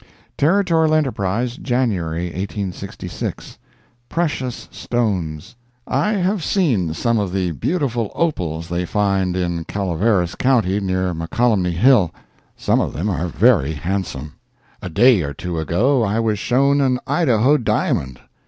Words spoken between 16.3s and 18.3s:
shown an Idaho diamond.